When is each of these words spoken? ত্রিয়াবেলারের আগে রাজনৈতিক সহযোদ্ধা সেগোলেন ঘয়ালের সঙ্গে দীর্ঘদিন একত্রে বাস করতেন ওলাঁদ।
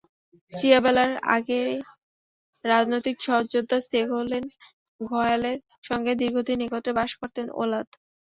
ত্রিয়াবেলারের 0.53 1.17
আগে 1.35 1.59
রাজনৈতিক 2.65 3.15
সহযোদ্ধা 3.27 3.77
সেগোলেন 3.89 4.43
ঘয়ালের 4.99 5.57
সঙ্গে 5.83 6.11
দীর্ঘদিন 6.21 6.57
একত্রে 6.61 6.91
বাস 6.99 7.11
করতেন 7.21 7.45
ওলাঁদ। 7.55 7.87